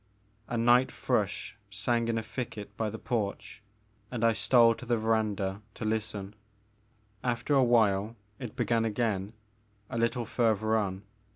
[0.47, 3.61] A night thrush sang in a thicket by the porch
[4.09, 6.33] and I stole to the verandah to listen.
[7.23, 9.33] After a while it began again,
[9.91, 11.03] a little further on.